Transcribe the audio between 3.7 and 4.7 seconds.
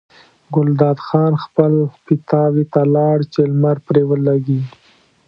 پرې ولګي.